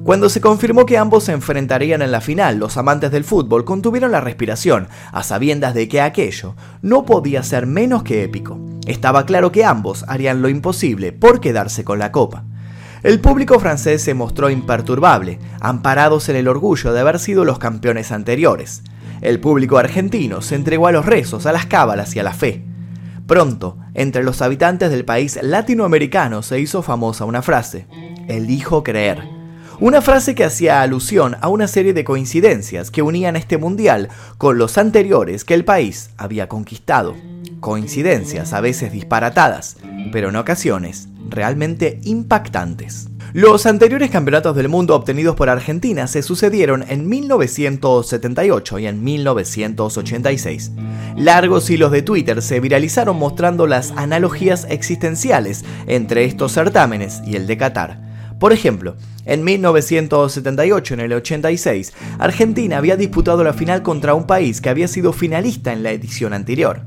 Cuando 0.04 0.28
se 0.28 0.42
confirmó 0.42 0.84
que 0.84 0.98
ambos 0.98 1.24
se 1.24 1.32
enfrentarían 1.32 2.02
en 2.02 2.12
la 2.12 2.20
final, 2.20 2.58
los 2.58 2.76
amantes 2.76 3.10
del 3.10 3.24
fútbol 3.24 3.64
contuvieron 3.64 4.12
la 4.12 4.20
respiración, 4.20 4.88
a 5.12 5.22
sabiendas 5.22 5.72
de 5.72 5.88
que 5.88 6.02
aquello 6.02 6.54
no 6.82 7.06
podía 7.06 7.42
ser 7.42 7.66
menos 7.66 8.02
que 8.02 8.22
épico. 8.22 8.58
Estaba 8.86 9.24
claro 9.24 9.50
que 9.50 9.64
ambos 9.64 10.04
harían 10.06 10.42
lo 10.42 10.50
imposible 10.50 11.12
por 11.12 11.40
quedarse 11.40 11.84
con 11.84 11.98
la 11.98 12.12
copa. 12.12 12.44
El 13.02 13.20
público 13.20 13.58
francés 13.58 14.02
se 14.02 14.12
mostró 14.12 14.50
imperturbable, 14.50 15.38
amparados 15.60 16.28
en 16.28 16.36
el 16.36 16.48
orgullo 16.48 16.92
de 16.92 17.00
haber 17.00 17.18
sido 17.18 17.46
los 17.46 17.58
campeones 17.58 18.12
anteriores. 18.12 18.82
El 19.22 19.40
público 19.40 19.78
argentino 19.78 20.42
se 20.42 20.54
entregó 20.54 20.86
a 20.86 20.92
los 20.92 21.06
rezos, 21.06 21.46
a 21.46 21.52
las 21.52 21.64
cábalas 21.64 22.14
y 22.14 22.18
a 22.18 22.22
la 22.22 22.34
fe. 22.34 22.62
Pronto, 23.26 23.78
entre 23.94 24.22
los 24.22 24.42
habitantes 24.42 24.90
del 24.90 25.04
país 25.04 25.38
latinoamericano 25.42 26.42
se 26.42 26.60
hizo 26.60 26.82
famosa 26.82 27.24
una 27.24 27.40
frase, 27.40 27.86
elijo 28.28 28.82
creer. 28.82 29.33
Una 29.80 30.00
frase 30.00 30.36
que 30.36 30.44
hacía 30.44 30.82
alusión 30.82 31.36
a 31.40 31.48
una 31.48 31.66
serie 31.66 31.92
de 31.92 32.04
coincidencias 32.04 32.92
que 32.92 33.02
unían 33.02 33.34
este 33.34 33.58
mundial 33.58 34.08
con 34.38 34.56
los 34.56 34.78
anteriores 34.78 35.44
que 35.44 35.54
el 35.54 35.64
país 35.64 36.10
había 36.16 36.48
conquistado. 36.48 37.16
Coincidencias 37.58 38.52
a 38.52 38.60
veces 38.60 38.92
disparatadas, 38.92 39.76
pero 40.12 40.28
en 40.28 40.36
ocasiones 40.36 41.08
realmente 41.28 41.98
impactantes. 42.04 43.08
Los 43.32 43.66
anteriores 43.66 44.10
campeonatos 44.10 44.54
del 44.54 44.68
mundo 44.68 44.94
obtenidos 44.94 45.34
por 45.34 45.48
Argentina 45.48 46.06
se 46.06 46.22
sucedieron 46.22 46.84
en 46.88 47.08
1978 47.08 48.78
y 48.78 48.86
en 48.86 49.02
1986. 49.02 50.70
Largos 51.16 51.68
hilos 51.68 51.90
de 51.90 52.02
Twitter 52.02 52.42
se 52.42 52.60
viralizaron 52.60 53.18
mostrando 53.18 53.66
las 53.66 53.90
analogías 53.96 54.68
existenciales 54.70 55.64
entre 55.88 56.26
estos 56.26 56.52
certámenes 56.52 57.22
y 57.26 57.34
el 57.34 57.48
de 57.48 57.56
Qatar. 57.56 58.03
Por 58.38 58.52
ejemplo, 58.52 58.96
en 59.24 59.42
1978, 59.42 60.94
en 60.94 61.00
el 61.00 61.12
86, 61.12 61.92
Argentina 62.18 62.78
había 62.78 62.96
disputado 62.96 63.42
la 63.42 63.52
final 63.52 63.82
contra 63.82 64.14
un 64.14 64.26
país 64.26 64.60
que 64.60 64.68
había 64.68 64.88
sido 64.88 65.12
finalista 65.12 65.72
en 65.72 65.82
la 65.82 65.92
edición 65.92 66.32
anterior. 66.32 66.82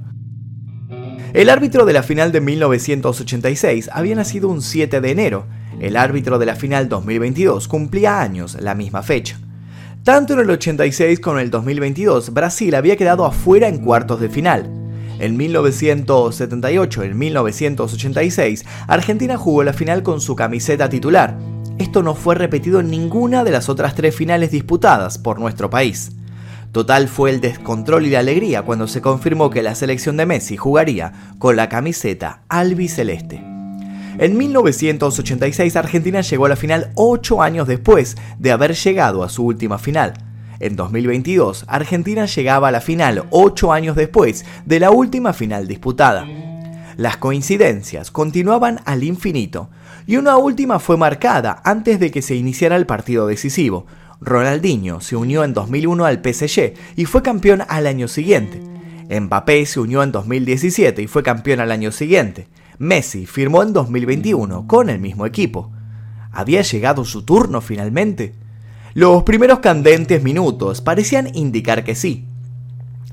El 1.33 1.49
árbitro 1.49 1.85
de 1.85 1.93
la 1.93 2.03
final 2.03 2.31
de 2.31 2.41
1986 2.41 3.89
había 3.91 4.15
nacido 4.15 4.49
un 4.49 4.61
7 4.61 5.01
de 5.01 5.11
enero. 5.11 5.47
El 5.79 5.95
árbitro 5.95 6.39
de 6.39 6.45
la 6.45 6.55
final 6.55 6.89
2022 6.89 7.67
cumplía 7.67 8.21
años 8.21 8.57
la 8.59 8.75
misma 8.75 9.03
fecha. 9.03 9.39
Tanto 10.03 10.33
en 10.33 10.39
el 10.39 10.49
86 10.49 11.19
como 11.19 11.37
en 11.37 11.45
el 11.45 11.51
2022, 11.51 12.33
Brasil 12.33 12.73
había 12.75 12.95
quedado 12.95 13.25
afuera 13.25 13.67
en 13.67 13.79
cuartos 13.79 14.19
de 14.21 14.29
final. 14.29 14.76
En 15.19 15.35
1978 15.35 17.03
y 17.03 17.07
en 17.07 17.17
1986, 17.17 18.65
Argentina 18.87 19.37
jugó 19.37 19.63
la 19.63 19.73
final 19.73 20.03
con 20.03 20.21
su 20.21 20.35
camiseta 20.35 20.89
titular. 20.89 21.37
Esto 21.79 22.03
no 22.03 22.15
fue 22.15 22.35
repetido 22.35 22.79
en 22.79 22.91
ninguna 22.91 23.43
de 23.43 23.51
las 23.51 23.69
otras 23.69 23.95
tres 23.95 24.15
finales 24.15 24.51
disputadas 24.51 25.17
por 25.17 25.39
nuestro 25.39 25.69
país. 25.69 26.11
Total 26.71 27.07
fue 27.07 27.31
el 27.31 27.41
descontrol 27.41 28.05
y 28.05 28.11
la 28.11 28.19
alegría 28.19 28.61
cuando 28.61 28.87
se 28.87 29.01
confirmó 29.01 29.49
que 29.49 29.63
la 29.63 29.73
selección 29.73 30.17
de 30.17 30.25
Messi 30.25 30.57
jugaría 30.57 31.13
con 31.39 31.55
la 31.55 31.69
camiseta 31.69 32.43
albiceleste. 32.49 33.43
En 34.19 34.37
1986 34.37 35.75
Argentina 35.75 36.21
llegó 36.21 36.45
a 36.45 36.49
la 36.49 36.55
final 36.55 36.91
8 36.95 37.41
años 37.41 37.67
después 37.67 38.17
de 38.37 38.51
haber 38.51 38.75
llegado 38.75 39.23
a 39.23 39.29
su 39.29 39.45
última 39.45 39.77
final. 39.77 40.13
En 40.59 40.75
2022 40.75 41.65
Argentina 41.67 42.25
llegaba 42.25 42.69
a 42.69 42.71
la 42.71 42.81
final 42.81 43.25
8 43.29 43.73
años 43.73 43.95
después 43.95 44.45
de 44.65 44.79
la 44.79 44.91
última 44.91 45.33
final 45.33 45.67
disputada. 45.67 46.27
Las 46.97 47.17
coincidencias 47.17 48.09
continuaban 48.09 48.79
al 48.85 49.03
infinito, 49.03 49.69
y 50.07 50.17
una 50.17 50.37
última 50.37 50.79
fue 50.79 50.97
marcada 50.97 51.61
antes 51.63 51.99
de 51.99 52.09
que 52.09 52.23
se 52.23 52.35
iniciara 52.35 52.75
el 52.75 52.87
partido 52.87 53.27
decisivo, 53.27 53.85
Ronaldinho 54.19 54.99
se 54.99 55.15
unió 55.15 55.43
en 55.43 55.53
2001 55.53 56.05
al 56.05 56.21
PSG 56.23 56.73
y 56.95 57.05
fue 57.05 57.21
campeón 57.21 57.63
al 57.67 57.85
año 57.85 58.07
siguiente. 58.07 58.59
Mbappé 59.09 59.65
se 59.65 59.79
unió 59.79 60.03
en 60.03 60.11
2017 60.11 61.01
y 61.01 61.07
fue 61.07 61.23
campeón 61.23 61.59
al 61.59 61.71
año 61.71 61.91
siguiente. 61.91 62.47
Messi 62.79 63.25
firmó 63.25 63.63
en 63.63 63.73
2021 63.73 64.67
con 64.67 64.89
el 64.89 64.99
mismo 64.99 65.25
equipo. 65.25 65.71
¿Había 66.31 66.61
llegado 66.61 67.05
su 67.05 67.23
turno 67.23 67.61
finalmente? 67.61 68.33
Los 68.93 69.23
primeros 69.23 69.59
candentes 69.59 70.23
minutos 70.23 70.81
parecían 70.81 71.29
indicar 71.35 71.83
que 71.83 71.95
sí. 71.95 72.25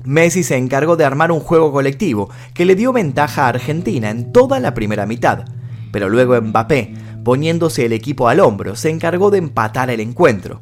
Messi 0.03 0.43
se 0.43 0.57
encargó 0.57 0.95
de 0.95 1.05
armar 1.05 1.31
un 1.31 1.39
juego 1.39 1.71
colectivo 1.71 2.29
que 2.53 2.65
le 2.65 2.75
dio 2.75 2.93
ventaja 2.93 3.45
a 3.45 3.49
Argentina 3.49 4.09
en 4.09 4.31
toda 4.31 4.59
la 4.59 4.73
primera 4.73 5.05
mitad, 5.05 5.45
pero 5.91 6.09
luego 6.09 6.39
Mbappé, 6.39 6.93
poniéndose 7.23 7.85
el 7.85 7.93
equipo 7.93 8.27
al 8.27 8.39
hombro, 8.39 8.75
se 8.75 8.89
encargó 8.89 9.31
de 9.31 9.39
empatar 9.39 9.89
el 9.89 9.99
encuentro. 9.99 10.61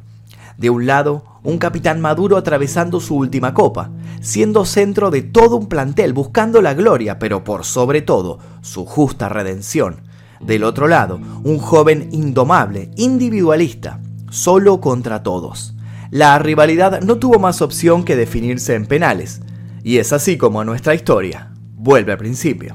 De 0.56 0.70
un 0.70 0.86
lado, 0.86 1.24
un 1.42 1.58
capitán 1.58 2.00
maduro 2.00 2.36
atravesando 2.36 3.00
su 3.00 3.16
última 3.16 3.52
copa, 3.52 3.90
siendo 4.20 4.64
centro 4.64 5.10
de 5.10 5.22
todo 5.22 5.56
un 5.56 5.68
plantel 5.68 6.12
buscando 6.12 6.62
la 6.62 6.72
gloria, 6.74 7.18
pero 7.18 7.44
por 7.44 7.64
sobre 7.64 8.00
todo 8.00 8.38
su 8.62 8.86
justa 8.86 9.28
redención. 9.28 10.02
Del 10.40 10.64
otro 10.64 10.88
lado, 10.88 11.20
un 11.42 11.58
joven 11.58 12.08
indomable, 12.12 12.90
individualista, 12.96 14.00
solo 14.34 14.80
contra 14.80 15.22
todos. 15.22 15.74
La 16.10 16.38
rivalidad 16.38 17.00
no 17.00 17.16
tuvo 17.16 17.38
más 17.38 17.62
opción 17.62 18.04
que 18.04 18.16
definirse 18.16 18.74
en 18.74 18.86
penales, 18.86 19.40
y 19.82 19.98
es 19.98 20.12
así 20.12 20.36
como 20.36 20.64
nuestra 20.64 20.94
historia 20.94 21.52
vuelve 21.76 22.12
al 22.12 22.18
principio. 22.18 22.74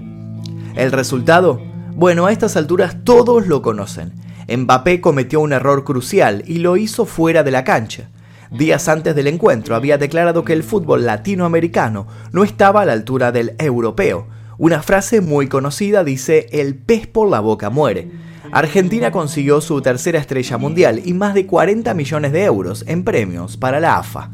El 0.76 0.92
resultado, 0.92 1.62
bueno, 1.96 2.26
a 2.26 2.32
estas 2.32 2.56
alturas 2.56 2.98
todos 3.04 3.48
lo 3.48 3.62
conocen 3.62 4.14
Mbappé 4.58 5.00
cometió 5.00 5.42
un 5.42 5.54
error 5.54 5.84
crucial 5.84 6.44
y 6.48 6.58
lo 6.58 6.78
hizo 6.78 7.06
fuera 7.06 7.44
de 7.44 7.52
la 7.52 7.64
cancha. 7.64 8.10
Días 8.52 8.88
antes 8.88 9.14
del 9.16 9.28
encuentro 9.28 9.76
había 9.76 10.00
declarado 10.00 10.44
que 10.44 10.54
el 10.54 10.64
fútbol 10.64 11.06
latinoamericano 11.06 12.08
no 12.32 12.44
estaba 12.44 12.82
a 12.82 12.86
la 12.86 12.94
altura 12.94 13.32
del 13.32 13.56
europeo. 13.60 14.28
Una 14.58 14.82
frase 14.82 15.22
muy 15.22 15.48
conocida 15.48 16.04
dice, 16.04 16.48
el 16.52 16.76
pez 16.76 17.06
por 17.06 17.30
la 17.30 17.42
boca 17.42 17.70
muere. 17.70 18.10
Argentina 18.52 19.12
consiguió 19.12 19.62
su 19.62 19.80
tercera 19.82 20.20
estrella 20.20 20.58
mundial 20.58 21.02
y 21.06 21.14
más 21.14 21.36
de 21.36 21.46
40 21.46 21.94
millones 21.94 22.32
de 22.32 22.46
euros 22.46 22.84
en 22.88 23.04
premios 23.04 23.58
para 23.58 23.80
la 23.80 23.98
AFA. 23.98 24.32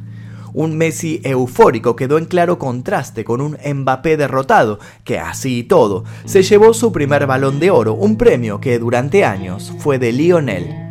Un 0.53 0.77
Messi 0.77 1.19
eufórico 1.25 1.97
quedó 1.97 2.17
en 2.17 2.23
claro 2.23 2.57
contraste 2.57 3.25
con 3.25 3.41
un 3.41 3.57
Mbappé 3.57 4.15
derrotado, 4.15 4.79
que 5.03 5.19
así 5.19 5.59
y 5.59 5.63
todo, 5.63 6.05
se 6.23 6.43
llevó 6.43 6.73
su 6.73 6.93
primer 6.93 7.27
balón 7.27 7.59
de 7.59 7.71
oro, 7.71 7.93
un 7.93 8.15
premio 8.17 8.61
que 8.61 8.79
durante 8.79 9.25
años 9.25 9.73
fue 9.79 9.99
de 9.99 10.13
Lionel. 10.13 10.85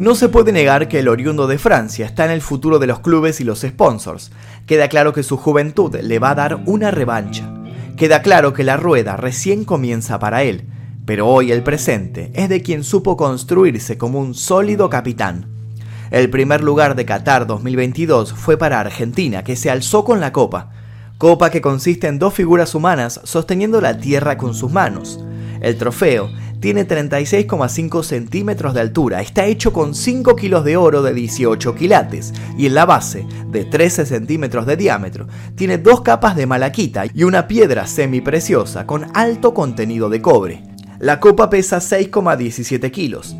No 0.00 0.16
se 0.16 0.28
puede 0.28 0.50
negar 0.50 0.88
que 0.88 0.98
el 0.98 1.06
oriundo 1.06 1.46
de 1.46 1.58
Francia 1.58 2.04
está 2.04 2.24
en 2.24 2.32
el 2.32 2.40
futuro 2.40 2.80
de 2.80 2.88
los 2.88 2.98
clubes 2.98 3.40
y 3.40 3.44
los 3.44 3.60
sponsors. 3.60 4.32
Queda 4.66 4.88
claro 4.88 5.12
que 5.12 5.22
su 5.22 5.36
juventud 5.36 5.94
le 5.94 6.18
va 6.18 6.30
a 6.30 6.34
dar 6.34 6.60
una 6.66 6.90
revancha. 6.90 7.48
Queda 7.96 8.20
claro 8.20 8.52
que 8.52 8.64
la 8.64 8.76
rueda 8.76 9.16
recién 9.16 9.64
comienza 9.64 10.18
para 10.18 10.42
él, 10.42 10.64
pero 11.04 11.28
hoy 11.28 11.50
el 11.52 11.62
presente 11.62 12.30
es 12.34 12.48
de 12.48 12.62
quien 12.62 12.84
supo 12.84 13.16
construirse 13.16 13.98
como 13.98 14.20
un 14.20 14.34
sólido 14.34 14.88
capitán 14.88 15.46
El 16.10 16.30
primer 16.30 16.62
lugar 16.62 16.94
de 16.94 17.04
Qatar 17.04 17.46
2022 17.46 18.34
fue 18.34 18.56
para 18.56 18.80
Argentina, 18.80 19.42
que 19.42 19.56
se 19.56 19.70
alzó 19.70 20.04
con 20.04 20.20
la 20.20 20.32
copa. 20.32 20.70
Copa 21.18 21.50
que 21.50 21.60
consiste 21.60 22.06
en 22.06 22.18
dos 22.18 22.34
figuras 22.34 22.74
humanas 22.74 23.20
sosteniendo 23.24 23.80
la 23.80 23.98
tierra 23.98 24.36
con 24.36 24.54
sus 24.54 24.70
manos. 24.70 25.20
El 25.60 25.78
trofeo 25.78 26.28
tiene 26.60 26.86
36,5 26.86 28.02
centímetros 28.04 28.74
de 28.74 28.80
altura, 28.80 29.20
está 29.20 29.46
hecho 29.46 29.72
con 29.72 29.94
5 29.94 30.36
kilos 30.36 30.64
de 30.64 30.76
oro 30.76 31.02
de 31.02 31.12
18 31.14 31.74
quilates 31.74 32.32
y 32.56 32.66
en 32.66 32.74
la 32.74 32.84
base, 32.84 33.26
de 33.48 33.64
13 33.64 34.06
centímetros 34.06 34.66
de 34.66 34.76
diámetro, 34.76 35.26
tiene 35.56 35.78
dos 35.78 36.02
capas 36.02 36.36
de 36.36 36.46
malaquita 36.46 37.04
y 37.12 37.24
una 37.24 37.48
piedra 37.48 37.86
semipreciosa 37.86 38.86
con 38.86 39.06
alto 39.14 39.54
contenido 39.54 40.08
de 40.08 40.22
cobre. 40.22 40.71
La 41.02 41.18
copa 41.18 41.50
pesa 41.50 41.78
6,17 41.78 42.92
kilos, 42.92 43.34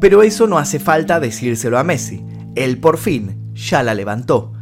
pero 0.00 0.22
eso 0.22 0.46
no 0.46 0.56
hace 0.56 0.78
falta 0.78 1.20
decírselo 1.20 1.78
a 1.78 1.84
Messi, 1.84 2.24
él 2.54 2.78
por 2.78 2.96
fin 2.96 3.52
ya 3.52 3.82
la 3.82 3.92
levantó. 3.92 4.54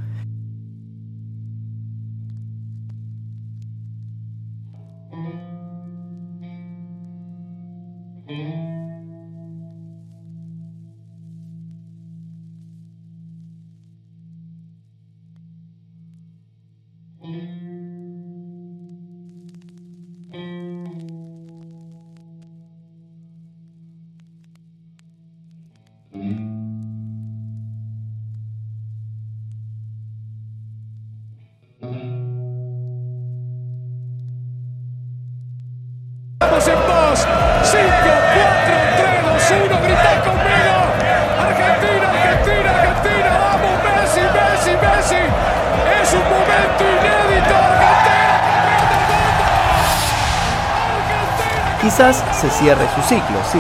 Quizás 51.90 52.23
se 52.40 52.49
cierre 52.50 52.87
su 52.94 53.02
ciclo, 53.02 53.40
sí, 53.50 53.59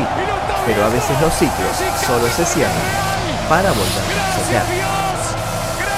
pero 0.64 0.84
a 0.84 0.88
veces 0.88 1.20
los 1.20 1.34
ciclos 1.34 1.82
solo 2.06 2.28
se 2.28 2.44
cierran 2.46 2.76
para 3.48 3.70
volver 3.70 3.84
a 3.84 4.44
cerrar. 4.46 4.62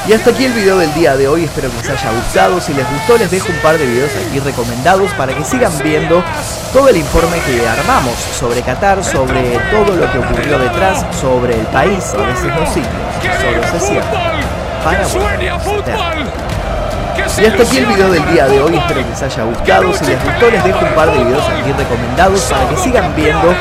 Y 0.08 0.14
hasta 0.14 0.30
aquí 0.30 0.46
el 0.46 0.54
video 0.54 0.78
del 0.78 0.94
día 0.94 1.14
de 1.14 1.28
hoy, 1.28 1.44
espero 1.44 1.70
que 1.70 1.76
les 1.76 1.90
haya 1.90 2.10
gustado, 2.10 2.58
si 2.58 2.72
les 2.72 2.90
gustó 2.90 3.18
les 3.18 3.30
dejo 3.30 3.52
un 3.52 3.58
par 3.58 3.76
de 3.76 3.84
videos 3.84 4.12
aquí 4.16 4.40
recomendados 4.40 5.12
para 5.12 5.34
que 5.36 5.44
sigan 5.44 5.78
viendo 5.84 6.24
todo 6.72 6.88
el 6.88 6.96
informe 6.96 7.38
que 7.40 7.68
armamos 7.68 8.14
sobre 8.14 8.62
Qatar, 8.62 9.04
sobre 9.04 9.58
todo 9.70 9.94
lo 9.94 10.10
que 10.10 10.16
ocurrió 10.16 10.58
detrás, 10.58 11.04
sobre 11.14 11.60
el 11.60 11.66
país, 11.66 12.14
a 12.14 12.22
veces 12.22 12.46
los 12.46 12.68
ciclos, 12.70 12.92
solo 13.42 13.78
se 13.78 13.86
cierran 13.88 14.40
para 14.82 15.04
y 17.16 17.44
hasta 17.44 17.62
aquí 17.62 17.78
el 17.78 17.86
video 17.86 18.10
del 18.10 18.26
día 18.32 18.46
de 18.46 18.60
hoy, 18.60 18.76
espero 18.76 19.02
que 19.02 19.08
les 19.10 19.22
haya 19.22 19.44
gustado, 19.44 19.92
si 19.92 20.04
les 20.06 20.24
gustó 20.24 20.50
les 20.50 20.64
dejo 20.64 20.84
un 20.84 20.94
par 20.94 21.12
de 21.12 21.24
videos 21.24 21.44
aquí 21.48 21.72
recomendados 21.72 22.42
para 22.42 22.68
que 22.68 22.76
sigan 22.76 23.14
viendo 23.14 23.54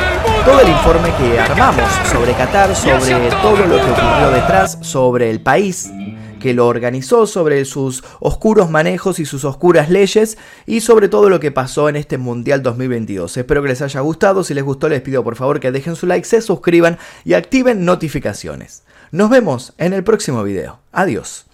todo 0.45 0.59
el 0.59 0.69
informe 0.69 1.11
que 1.17 1.39
armamos 1.39 1.89
sobre 2.11 2.33
Qatar, 2.33 2.75
sobre 2.75 3.29
todo 3.41 3.57
lo 3.57 3.75
que 3.75 3.91
ocurrió 3.91 4.31
detrás, 4.31 4.77
sobre 4.81 5.29
el 5.29 5.41
país, 5.41 5.91
que 6.39 6.53
lo 6.53 6.67
organizó, 6.67 7.27
sobre 7.27 7.65
sus 7.65 8.03
oscuros 8.19 8.69
manejos 8.69 9.19
y 9.19 9.25
sus 9.25 9.45
oscuras 9.45 9.89
leyes 9.89 10.37
y 10.65 10.81
sobre 10.81 11.07
todo 11.07 11.29
lo 11.29 11.39
que 11.39 11.51
pasó 11.51 11.89
en 11.89 11.95
este 11.95 12.17
Mundial 12.17 12.63
2022. 12.63 13.37
Espero 13.37 13.61
que 13.61 13.69
les 13.69 13.81
haya 13.81 13.99
gustado, 13.99 14.43
si 14.43 14.53
les 14.53 14.63
gustó 14.63 14.89
les 14.89 15.01
pido 15.01 15.23
por 15.23 15.35
favor 15.35 15.59
que 15.59 15.71
dejen 15.71 15.95
su 15.95 16.07
like, 16.07 16.27
se 16.27 16.41
suscriban 16.41 16.97
y 17.23 17.33
activen 17.33 17.85
notificaciones. 17.85 18.83
Nos 19.11 19.29
vemos 19.29 19.73
en 19.77 19.93
el 19.93 20.03
próximo 20.03 20.41
video. 20.43 20.79
Adiós. 20.91 21.45